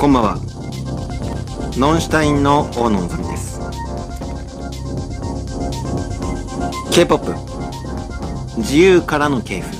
[0.00, 0.38] こんばんは。
[1.76, 3.60] ノンシュタインの大野のぞみです。
[6.90, 7.34] K-POP
[8.56, 9.76] 自由からの系譜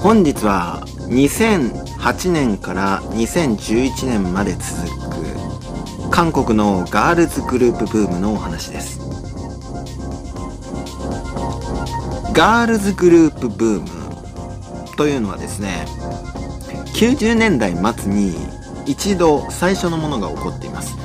[0.00, 4.62] 本日は2008年から2011年まで続
[6.06, 9.00] く韓国のガールズグループブームのお話です
[12.32, 13.88] ガールズグループブーム
[14.96, 15.84] というのはですね
[16.94, 18.34] 90年代末に
[18.86, 20.96] 一度最初のものが起こっています。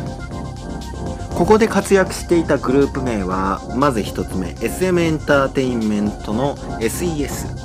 [1.40, 7.56] ここで活躍していたグループ名はまず1つ目 SM エンターテインメントの SES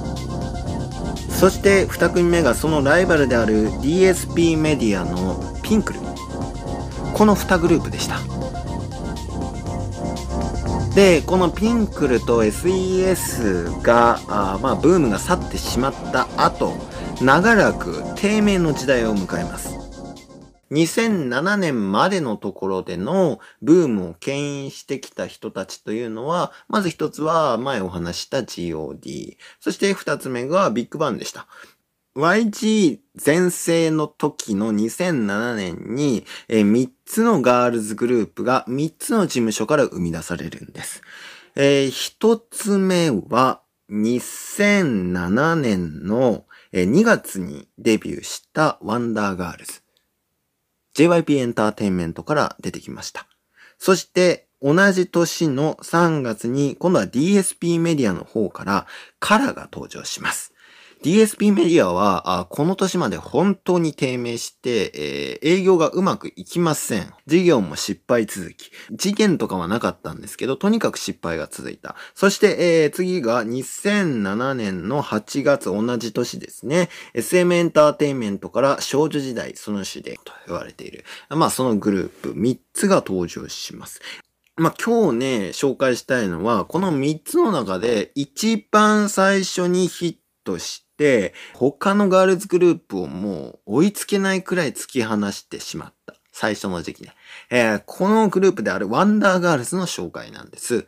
[1.28, 5.98] そして2組目がそのライバルである DSP メディアのピンクル
[7.14, 8.20] この2グループでした。
[10.94, 16.74] でこのピンクルと SES があまあブームが去ってしまった後
[17.22, 19.84] 長らく低迷の時代を迎えます
[20.70, 29.36] 2007年までのところでのブームを牽引してきた人たちというのは、まず一つは前お話した GOD。
[29.60, 31.46] そして二つ目がビッグバンでした。
[32.16, 41.02] YG 全盛の時の2007年に、えー3つのガールズグループが3つの事務所から生み出されるんです。
[41.54, 46.44] えー1つ目は2007年の
[46.82, 49.82] 2月にデビューしたワンダーガールズ。
[50.96, 53.26] JYP エンターテインメントから出てきました。
[53.78, 58.86] そして、同じ年の3月に、今度は DSP メディアの方から、
[59.18, 60.53] カラが登場します。
[61.04, 67.12] DSP メディアは、あこの年まで本当に低迷して、えー営業がうまくいきません。
[67.26, 68.70] 事業も失敗続き。
[68.90, 71.94] 事件とかはなかったんですけど、とにかく失敗が続いた。
[72.14, 76.88] そして、えー次が2007年の8月同じ年ですね。
[77.12, 81.04] SM エンターテインメントから少女時代その主でと言われている。
[81.28, 84.00] まあそのグループ3つが登場します。
[84.56, 96.14] まあ今日ね、紹介したいのは、この3つの中で一番最初にヒットして、他のガールズグループをもう追いつけないくらい突き放してしまった。
[96.30, 97.14] 最初の時期ね。
[97.50, 100.86] えーこのグループであるワンダーガールズの紹介なんです。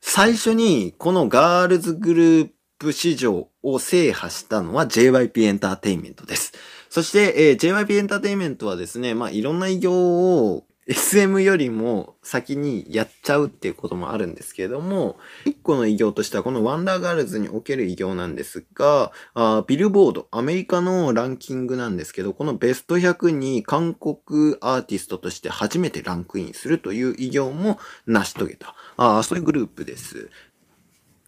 [0.00, 6.52] 最初にこのガールズグループ市場を制覇したのは JYP エンターテインメントです。
[6.88, 28.74] そして、えー JYP エンターテインメントはですね、まあいろんな偉業を SM よりも先にやっちゃうっていうこともあるんですけれども、一個の偉業としてはこのワンダーガールズにおける偉業なんですが、あビルボード、アメリカのランキングなんですけど、このベスト100に韓国アーティストとして初めてランクインするという偉業も成し遂げた。
[28.96, 30.28] あそういうグループです。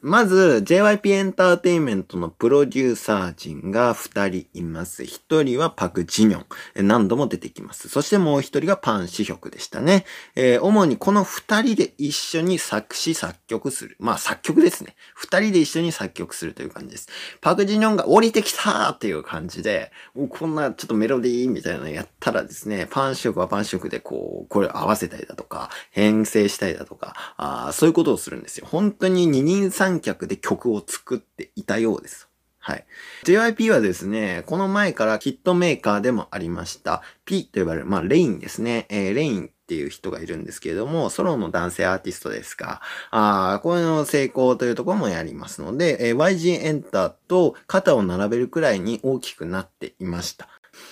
[0.05, 5.05] まず、JYP エンターテインメントのプロデューサー陣が2人います。
[5.05, 6.89] 1人はパク・ジニョン。
[6.89, 7.89] 何度も出てきます。
[7.89, 10.05] そしてもう1人がパン・シヒョクでしたね。
[10.35, 13.97] えー主にこの2人で一緒に作詞作曲する。
[14.01, 14.97] まあ作曲ですね。
[15.21, 17.09] 2人で一緒に作曲するという感じです。
[17.41, 19.93] パク・ジニョンが降りてきたーっていう感じで、
[20.31, 28.67] こんなちょっとメロディーみたいなのやったらですね、パン・シヒョクはパン・シヒョクでこう、これ合わせたりだとか、編成したりだとか、あそういうことをするんですよ。
[28.69, 32.29] 本当に二人三脚で曲を作っていたようです。
[32.59, 32.85] はい。
[33.25, 38.87] JYP はですね、この前からキットメーカーでもありました、P と呼ばれる、まあ、レインですね。
[38.89, 50.49] えーレインっていう人がいるんですけれども、ソロの男性アーティストですが、あーこういうの成功というところもやりますので、えー YG エンターと肩を並べるくらいに大きくなっていました。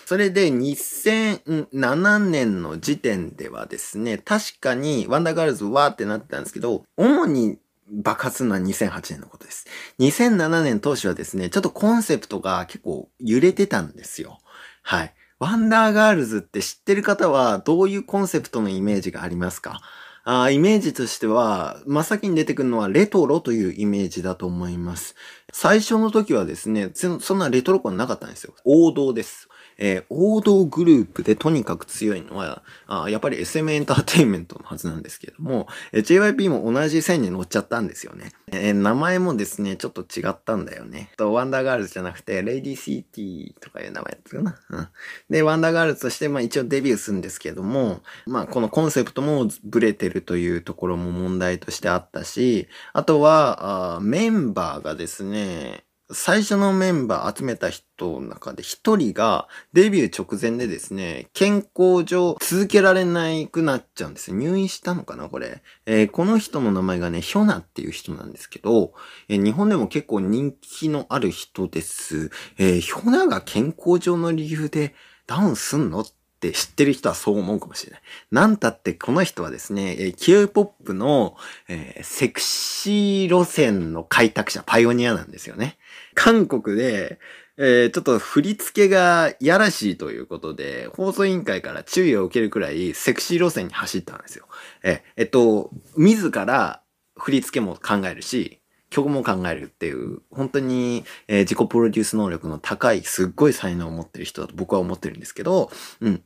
[0.06, 7.58] それで2007年の時点ではですね、確かにワンダーガールズわーってなってたんですけど、主に
[7.90, 9.66] 爆発するのは2008年のことです。
[9.98, 14.38] 2007年当初はですね、ちょっとコンセプトが結構揺れてたんですよ。
[14.82, 15.14] はい。
[15.38, 19.80] ワンダーガールズって知ってる方はどういうコンセプトのイメージがありますか？
[20.22, 25.14] あイメージとしては、真っ先に出てくるのはレトロというイメージだと思います。
[25.50, 28.54] 最初の時はですね、そんなレトロ感なかったんですよ。
[28.64, 29.48] 王道です。
[29.80, 38.32] えー王道グループでとにかく強いのは、あやっぱり SM エンターテインメントのはずなんですけれども、えー JYP も同じ線に乗っちゃったんですよね。
[38.52, 41.10] えー名前もですね、ちょっと違ったんだよね。
[41.16, 44.60] とワンダーガールズじゃなくて、レイディシティとかいう名前だったかな。
[44.70, 44.88] うん。
[45.30, 64.32] で、ワンダーガールズとして、まあ一応デビューするんですけども、まあこのコンセプトもブレてるというところも問題としてあったし、あとは、あメンバーがですね、最初のメンバー集めた人の中で一人がデビュー直前でですね、健康上続けられないくなっちゃうんです。
[64.32, 65.62] 入院したのかなこれ。
[65.86, 68.92] えーこの人の名前がね、ヒョナっていう人なんですけど、
[69.28, 72.30] えー日本でも結構人気のある人です。
[72.58, 74.94] えーヒョナが健康上の理由で
[75.26, 76.06] ダウンすんのっ
[76.40, 78.00] って知ってる人はそう思うかもしれない。
[78.30, 81.36] なんたってこの人はですね、え K-POP の、
[81.68, 85.76] えー、セクシー路線の開拓者、パイオニアなんですよね。
[86.14, 87.18] 韓国で、
[87.58, 94.46] えー、ちょっと振り付けがやらしいということで、放送委員会から注意を受けるくらいセクシー路線に走ったんですよ。
[94.82, 96.82] え、えっと、自ら
[97.18, 105.70] 振り付けも考えるし、曲も考えるっていう、本当に、えー、自己プロデュース能力の高い、すっごい才能を持ってる人だと僕は思ってるんですけど、
[106.00, 106.22] うん。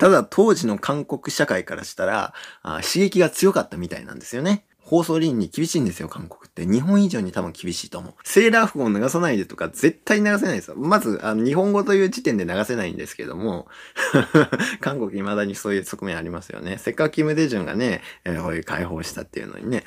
[0.00, 2.32] ただ当時の韓国社会からしたら、
[2.62, 4.64] あ刺激が強かったみたいなんですよね。
[4.78, 6.64] 放送倫理厳しいんですよ、韓国って。
[6.64, 8.14] 日本以上に多分厳しいと思う。
[8.24, 10.76] セーラー服を流さないでとか絶対流せないですよ。
[10.76, 13.68] まず、あの、日本語という時点で流せないんですけども、
[14.80, 16.78] 韓国未だにそういう側面ありますよね。
[16.78, 19.84] せっかくキム・デジュンがね、えー、こういう解放したっていうのにね。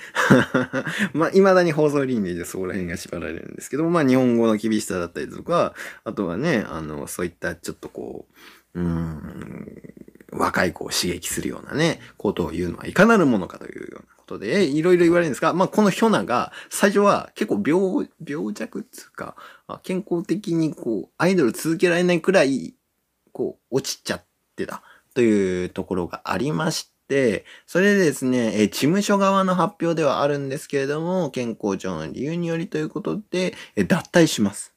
[1.14, 5.74] まあ、未だに放送倫理でそこら辺が縛られるんですけども、まあ、日本語の厳しさだったりとか、
[6.04, 8.34] あとはね、あの、そういったちょっとこう、
[8.76, 9.93] うーん、
[10.34, 19.36] 若い子を刺激するようなね、ことを言うのはいかなるものかというようなことで、いろいろ言われるんですが、まあ、このヒョナが、最初は結構病、病弱っつうか、
[19.84, 22.76] 健康的にこう、アイドル続けられないくらい、
[23.32, 24.26] こう、落ちちゃっ
[24.56, 24.82] てた
[25.14, 34.73] というところがありまして、それでですね、え事務所側の発表ではあるんですけれども、健康上の理由によりということで、え脱退します。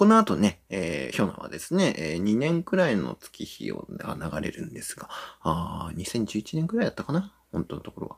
[0.00, 5.10] この後ね、えー、ヒョナはですね、えー、2年くらいの月日をが流れるんですが、
[5.42, 7.34] あ2011年くらいだったかな？
[7.52, 8.16] 本当のところ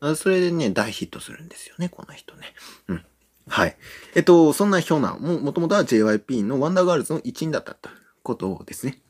[0.00, 0.14] は。
[0.14, 2.54] それでね、大ヒットするんですよね、この人ね。
[2.86, 3.04] うん。
[3.48, 3.76] はい。
[4.14, 9.02] えっと、そんなヒョナも、もともとは JYP のワンダーガールズの一員だったということですね。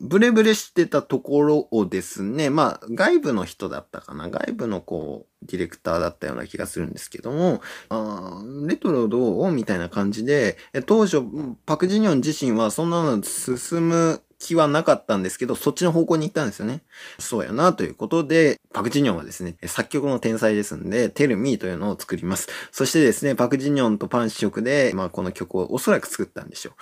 [0.00, 4.28] ブレブレしてたところをですね、まあ、外部の人だったかな。
[4.28, 7.60] 外部のこう、ディレクターだったような気がするんですけども、
[7.90, 9.52] あレトロどう？
[9.52, 10.56] みたいな感じで、
[10.86, 11.22] 当初、
[11.66, 16.82] パクジニョン自身はそんなの進む気はなかったんですけど、そっちの方向に行ったんですよね。
[17.18, 22.48] そうやな、ということで、パクジニョンはですね、作曲の天才ですんで、テルミーというのを作ります。
[22.72, 26.72] そしてですね、パクジニョンとパン試食で、まあこの曲をおそらく作ったんでしょう。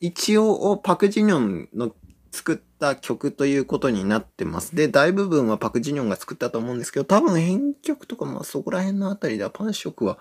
[0.00, 1.94] 一応、パクジニョンの
[2.32, 4.76] 作った曲ということになってます。
[4.76, 10.18] で、大部分はパクジニョンが作ったと思うんですけど、多分編曲とかまあそこら辺のあたりではパン色は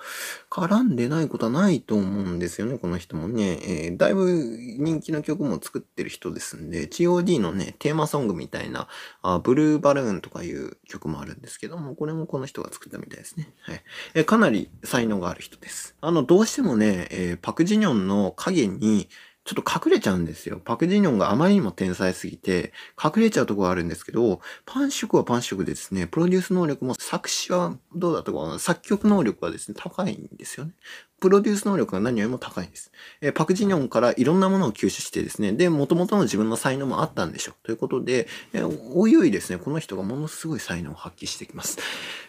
[0.50, 3.60] 絡んでないことはないと思うんですよね、この人もね。
[3.62, 8.88] えー、だいぶ人気の曲も作ってる人ですんで、GOD のね、テーマソングみたいな、
[9.22, 13.54] あブルーバルーンとかいう曲もあるんですけども、これもこの人が作ったみたいですね。
[13.62, 13.84] はい。
[14.16, 15.96] えー、かなり才能がある人です。
[16.02, 19.08] あの、どうしてもね、えー、パクジニョンの影に、
[19.50, 20.62] ちょっと隠れちゃうんですよ。
[20.64, 22.72] パクジニョンがあまりにも天才すぎて、
[23.04, 30.74] 隠れちゃうとこがあるんですけど、パン色はパン色でですね、プロデュース能力も作詞はどうだとか、作曲能力はですね、高いんですよね。
[31.20, 32.92] プロデュース能力が何よりも高いんです。
[33.22, 37.56] えー、パクジニョンからいろんなものを吸収してですね、で、元々の自分の才能もあったんでしょう。
[37.66, 41.80] ということで、えー、おいおいですね、この人がものすごい才能を発揮してきます。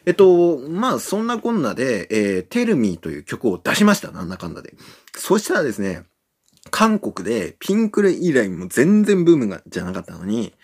[0.07, 4.11] えっと、まあ、そんなこんなで、えー、テルミーという曲を出しました。
[4.11, 4.75] なんだかんだで。
[5.15, 6.05] そしたらですね、
[6.71, 10.55] 韓国でピンクレ以来も全然ブームがじゃなかったのに、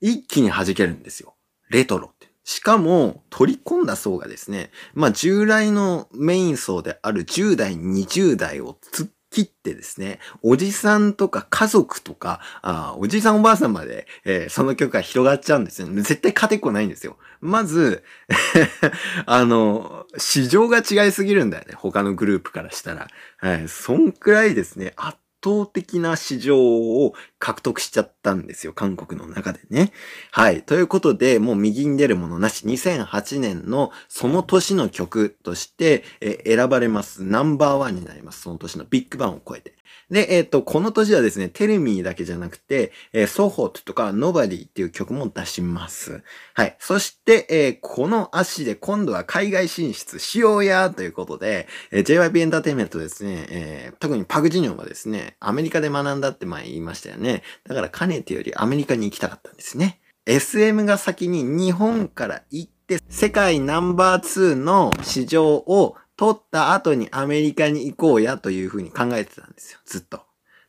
[0.00, 1.34] 一気に弾けるんですよ。
[1.70, 2.28] レトロって。
[2.44, 15.88] しかも、取り込んだ層がですね、まあ従来のメイン層である10代、20代を突っ切ってですね、おじさんとか家族とか、あおじさんおばあさんまで、えー、その曲が広がっちゃうんですよ。
[15.88, 17.18] 絶対勝てっこないんですよ。
[17.40, 18.02] まず、
[19.26, 21.74] あの、市場が違いすぎるんだよね。
[21.74, 23.08] 他のグループからしたら。
[23.38, 23.68] はい。
[23.68, 28.72] そんくらいですね、圧倒的な市場を獲得しちゃったんですよ。
[28.72, 29.92] 韓国の中でね。
[30.30, 30.62] はい。
[30.62, 37.22] ということで、もう右に出るものなし、2008年のその年の曲として、え選ばれます。
[37.22, 38.42] ナンバーワンになります。
[38.42, 39.76] その年のビッグバンを超えて。
[40.10, 46.22] で、えっ、ー、と、この年はですね、テレミーだけじゃなくて、えー、ソホットとかノバディっていう曲も出します。
[46.54, 46.76] はい。
[46.78, 57.42] そして、えー、この足で今度は海外進出しようやということで、えー、JYP エンターテインメントですね、えー、特にパクジニョンはですね、アメリカで学んだって前言いましたよね。
[57.64, 60.00] だからかねてよりアメリカに行きたかったんですね。
[60.26, 69.80] SM が先に日本から行って、世界ナンバー2の市場を取った後にアメリカに行こうやというふうに考えてたんですよ。
[69.84, 70.22] ずっと。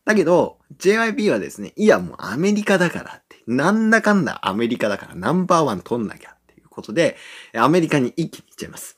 [0.06, 7.18] だけど、JYP はですね、いやもうアメリカだからって、なんだかんだアメリカだからナンバーワン取んなきゃっていうことで、
[7.56, 8.98] アメリカに一気に行っちゃいます。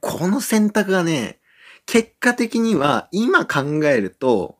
[0.00, 1.40] この選択がね、
[1.86, 4.58] 結果的には今考えると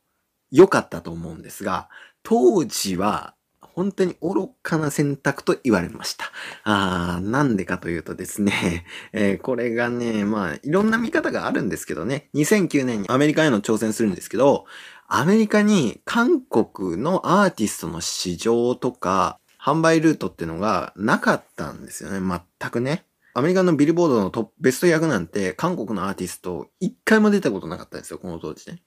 [0.54, 1.88] 良かったと思うんですが、
[2.22, 6.26] 当時は本当に愚かな選択と言われました。
[6.62, 14.64] あー、なんでかというとですね、 えー、これがね、まあ、いろんな見方があるんですけどね、2009年にアメリカへの挑戦するんですけど、
[15.08, 23.06] アメリカに韓国のアーティストの市場とか、販売ルートっていうのがなかったんですよね、全くね。
[23.34, 28.82] アメリカのビルボードのトベスト100なんて韓国のアーティスト一回も出たことなかったんですよ、この当時ね。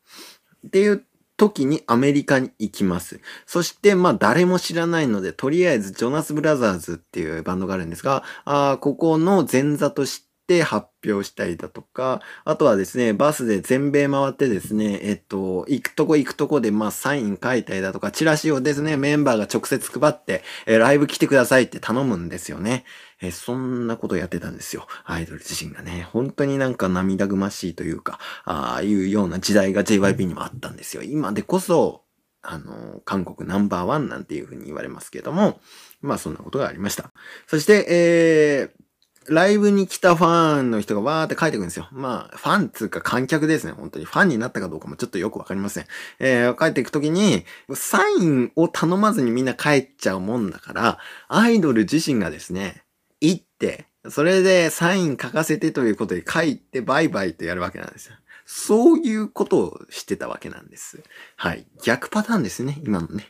[0.65, 1.03] っていう
[1.37, 3.21] 時にアメリカに行きます。
[3.45, 22.85] そして、まあ誰も知らないので、とりあえずジョナス・ブラザーズっていうバンドがあるんですが、あここの前座として発表したりだとか、あとはですね、バスで全米回ってですね、えっと、行くとこ行くとこで、まあ、サイン書いたりだとか、チラシをですね、メンバーが直接配って、えライブ来てくださいって頼むんですよね。
[23.21, 24.87] えそんなことやってたんですよ。
[25.05, 26.07] アイドル自身がね。
[26.11, 31.03] 本当になんか涙ぐましいというか、ああいうような時代が JYP にもあったんですよ。
[31.03, 32.03] 今でこそ、
[32.43, 35.59] あの、韓国ナンバーワンなんていうふうに言われますけども、
[36.01, 37.11] まあそんなことがありました。
[37.47, 38.87] そして、えー、
[39.33, 41.89] ライブに来たファンの人がわーって書いてくるんですよ。
[41.91, 43.73] まあ、ファンつうか観客ですね。
[43.73, 44.05] 本当に。
[44.05, 45.85] ファンになったかどうかもちょっとよくわかりません。
[46.19, 47.43] えー、帰っていくときに、
[47.73, 52.83] サインを頼まずにみんな帰っちゃうもんだから、アイドル自身がですね、
[53.21, 58.15] 行って、それでサイン書かせてということで書いてバイバイとやるわけなんですよ。
[58.45, 61.03] そういうことをしてたわけなんです。
[61.35, 61.67] はい。
[61.83, 63.27] 逆パターンですね、今のね。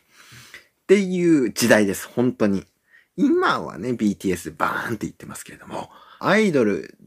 [0.83, 2.65] っていう時代です、本当に。
[3.15, 5.89] 今はね、BTS バーンって言ってますけれども、
[6.19, 6.97] アイドル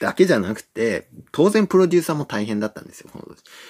[0.00, 3.10] だけじゃなくて、当然プロデューサーも大変だったんですよ、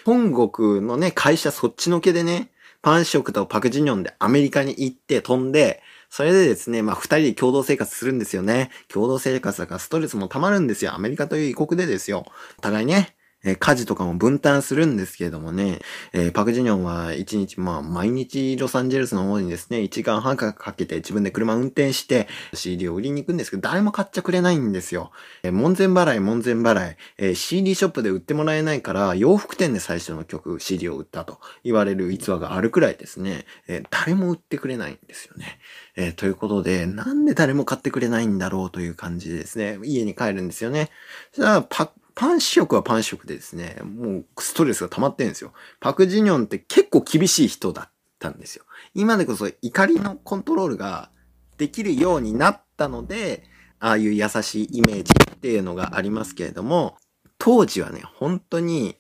[0.05, 2.51] 本国のね、会社そっちのけでね、
[2.83, 8.71] パンショクとパクジニョンでアメリカに行って飛んで、それでですね、まあ二人で共同生活するんですよね。
[8.89, 10.95] 共同生活だからストレスも溜まるんですよ。
[10.95, 12.25] アメリカという異国でですよ。
[12.59, 13.15] お互いね、
[13.45, 15.81] えー、家事とかも分担するんですけれどもね、
[16.13, 25.11] えー、パクジニョンは一日、まあ、毎日ロサンゼルスの方にですね、1時間半かけて自分で車運転して CD を売りに行くんですけど、誰も買っちゃくれないんですよ。
[25.43, 35.59] えー、門前払い、門前払い、えー、CD ショップで売ってもらえないから、洋服店で最初の曲、CD を売ったと言われる逸話があるくらいですね、えー、誰も売ってくれないんですよね。
[35.97, 40.91] えー、ということで、なんで誰も買ってくれないんだろうという感じでですね、家に帰るんですよね。
[41.33, 45.53] そしたら、パパン主食はパン主食でですね、もうストレスが溜まってるんですよ。
[45.79, 48.65] パクジニョンって結構厳しい人だったんですよ。
[48.93, 51.11] 今でこそ怒りのコントロールが
[51.59, 53.45] できるようになったので、
[53.79, 56.97] ああいう優しいイメージっていうのがありますけれども、
[57.39, 58.97] 当時はね、本当に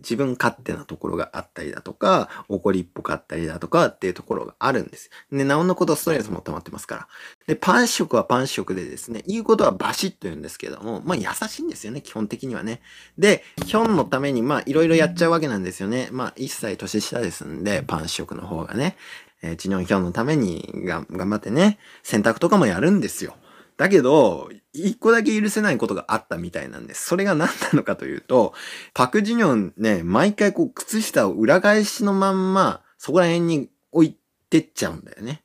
[0.00, 5.10] 自分勝手なところがあったりだとか、怒りっぽかったりだとかっていうところがあるんです。
[5.30, 7.08] で、なおのことストレスも溜まってますから。
[7.46, 12.80] で、パン食はパン食でですね、言うことはバシッと言うんですけども、まあ優しいんですよね、基本的にはね。
[13.18, 16.08] で、ヒョンのためにまあいろいろやっちゃうわけなんですよね。
[16.12, 18.96] まあ一歳年下ですんで、パン食の方がね。
[19.42, 23.36] えー、チニョンヒョンのためにが頑張ってね、洗濯とかもやるんですよ。
[23.80, 27.06] だけど、一個だけ許せないことがあったみたいなんです。
[27.06, 28.52] それが何なのかというと、
[28.92, 34.16] パクジニョンね、毎回こう、靴下を裏返しのまんま、そこら辺に置い
[34.50, 35.44] てっちゃうんだよね。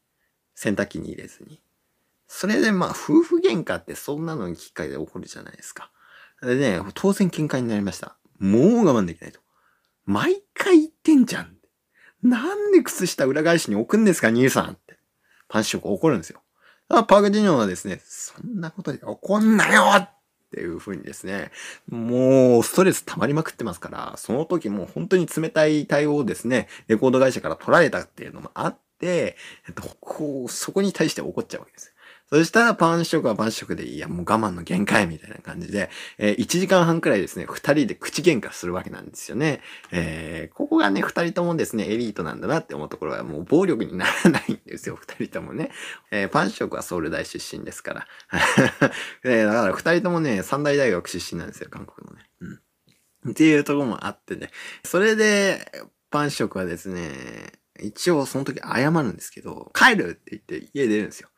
[0.53, 1.61] 洗濯機に入れずに。
[2.27, 5.89] それでまあ、夫婦喧嘩ってそんなのに機会で起こるじゃないですか。
[6.41, 8.17] でね、当然喧嘩になりました。
[8.37, 9.39] もう我慢できないと。
[10.03, 11.55] 毎回言ってんじゃん。
[12.21, 14.99] なんで靴下裏返しに置くんですか、兄さんって。
[15.47, 16.41] パンショク怒るんですよ。
[16.87, 20.09] あパークジニョンはですね、そんなことで怒んなよっ
[20.51, 21.51] ていうふうにですね、
[21.89, 29.35] もうストレス溜まりまくってますから、その時もう本当に冷たい対応をですね、レコード会社から取られたっていうのもあって、
[29.67, 31.94] えっと、こう、そこに対して怒っちゃうわけです。
[32.29, 39.61] そしたらパン食はパン食で、いやもう我慢の限界みたいな感じで、えー、1時間半くらいですね、二人で口喧嘩するわけなんですよね。
[39.91, 45.69] えー、ここがね、二人ともですね、エリートなんだなって思うところはもう暴力にならないんですよ、二人ともね。
[46.09, 48.07] えー、パン食はソウル大出身ですから。
[49.23, 52.29] えー、だから二人ともね、三大大学出身なんですよ、韓国のね。
[52.41, 53.31] うん。
[53.31, 54.49] っていうところもあってね。
[54.83, 55.71] それで、
[56.09, 61.29] パン食はですね、一応その時謝るんですけど、帰るって言って家出るんですよ。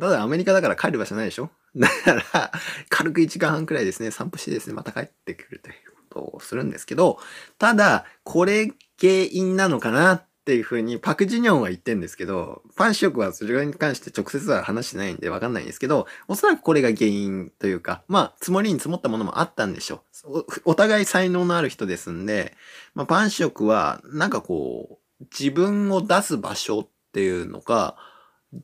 [0.00, 1.50] ただアメリカだから帰る場所ないでしょ？
[1.76, 2.52] だから、
[2.88, 5.74] 軽く1時間半くらいですね、散歩してですね、また帰ってくるという
[6.10, 7.18] ことをするんですけど、
[7.58, 20.44] ただ、これ原因なのかなっていうふうにパクジニョンは言ってんですけど、パンショクはそれに関して直接は話してないんでわかんないんですけど、おそらくこれが原因というか、まあ、積もりに積もったものもあったんでしょう。
[20.64, 22.56] お互い才能のある人ですんで、
[22.94, 27.96] まあ、パンショクは、なんかこう、自分を出す場所っていうのが、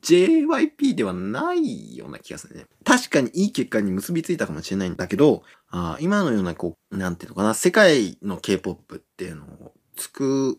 [0.01, 2.65] JYP ではないような気がするね。
[2.83, 10.55] 確かにいい結果に結びついたかもしれないんだけど、あ今のようなこう、なんていうのかな、世界の K-POP っていうのを作っ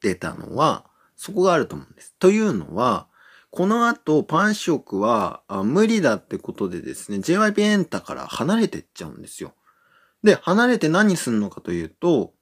[0.00, 2.14] てたのは、そこがあると思うんです。
[2.18, 3.08] というのは、
[3.50, 9.54] この後、パンショクはあ無理だってことでですね、JYP エンタから離れてっちゃうんですよ。
[10.22, 12.34] で、離れて何すんのかというと、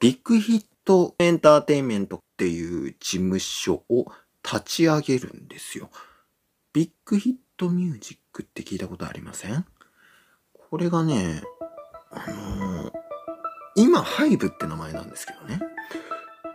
[0.00, 4.06] ビッグヒットエンターテインメントっていう事務所を
[4.50, 5.90] 立ち上げるんですよ。
[6.72, 9.64] ビッグヒットミュージックって聞いたことありません？
[10.70, 11.42] これがね、
[12.10, 12.92] あのー、
[13.76, 15.60] 今、 HYBE って名前なんですけどね。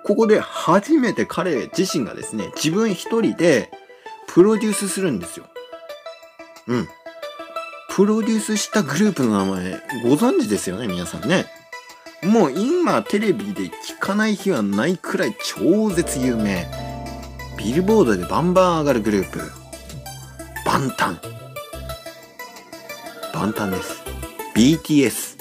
[0.03, 3.69] ここで初めて彼自身がですね、自分一人で
[4.27, 5.47] プロデュースするんですよ。
[6.67, 6.87] うん。
[7.89, 11.45] プロデュースしたグループの名前、ご存知ですよね、皆さんね。
[12.23, 16.80] もう今テレビで聞かない日はないくらい超絶有名。
[17.63, 19.39] ビルボードでバンバン上がるグループ。
[20.65, 21.19] バンタン。
[23.31, 24.01] バンタンです。
[24.55, 25.37] BTS。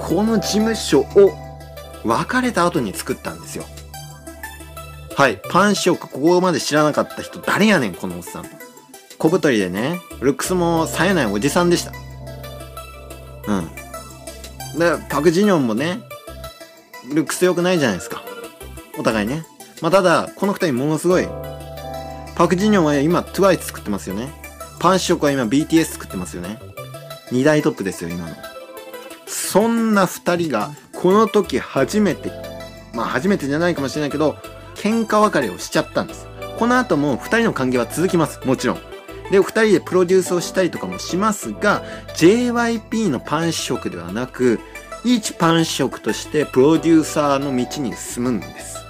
[0.00, 1.32] この事務所を
[2.04, 3.64] 別れた後に作ったんですよ。
[5.16, 5.40] はい。
[5.50, 8.44] パンショックここまで知らなかった人誰やねん、このおっさん。
[9.18, 11.92] 小太りでね、ルックスも冴えないおじさんでした。
[13.46, 13.68] うん。
[14.80, 16.00] で、パクジニョンもね、
[17.14, 18.24] ルックス良くないじゃないですか。
[18.98, 19.46] お互いね。
[19.82, 21.26] まあ、ただ、この二人ものすごい。
[22.36, 24.32] パクジニョンは今 TWICE 作ってますよね。
[24.78, 26.58] パンショクは今 BTS 作ってますよね。
[27.32, 28.36] 二大トップですよ、今の。
[29.26, 32.30] そんな二人が、この時初めて、
[32.94, 34.36] まあ初めてじゃないかもしれないけど、
[34.76, 36.28] 喧嘩別れをしちゃったんです。
[36.58, 38.40] この後も二人の関係は続きます。
[38.46, 38.78] もちろん。
[39.32, 41.82] で、二人でプロデュースをしたりとかもしますが、
[42.16, 44.60] JYP のパン職ではなく、
[45.04, 48.81] 一パン職としてプロデューサーの道に進むんです。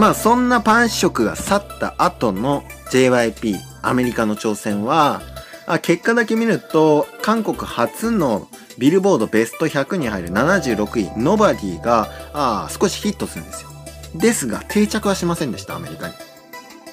[0.00, 5.20] まあそんなパン職が去った後の JYP アメリカの挑戦は、
[5.66, 13.70] あ結果だけ見ると韓国初のビルボードベスト100に入る76位ノバディがあ少しヒットするんですよ。
[14.14, 16.14] ですが定着はしませんでしたアメリカに。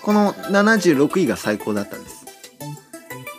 [0.03, 2.25] この76位が最高だったんです。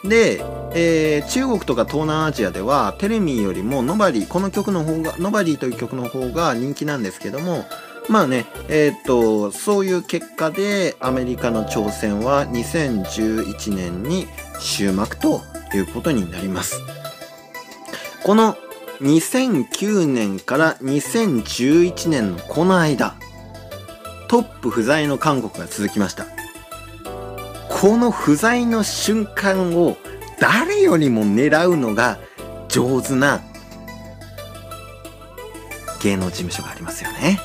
[0.03, 0.43] で、
[0.75, 7.67] えー、中国とか東南アジアではテレミーよりもノバリー、この曲の方が、ノバリーという曲の方が人気なんですけども、
[8.09, 14.27] まあね、えっ、と、そういう結果でアメリカの挑戦は2011年に
[14.59, 15.43] 終幕と
[15.75, 16.81] いうことになります。
[18.25, 18.57] この
[19.01, 23.15] 2009年から2011年のこの間、
[24.29, 26.27] トップ不在の韓国が続きました。
[27.69, 29.97] この不在の瞬間を
[30.41, 32.19] 誰よりも狙うのが
[32.69, 33.41] 上手な
[36.01, 37.39] 芸能事務所がありますよね。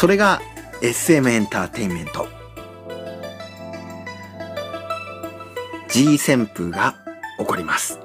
[0.00, 0.40] それが
[0.80, 2.26] SM エンターテインメント。
[5.90, 6.94] G 旋風が
[7.38, 8.00] 起こります。